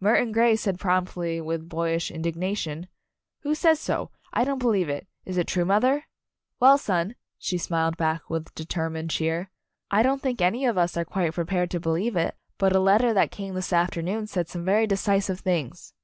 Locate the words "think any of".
10.20-10.76